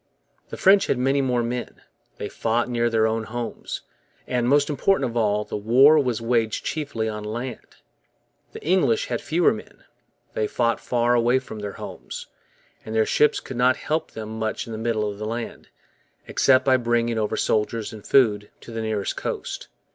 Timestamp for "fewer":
9.21-9.53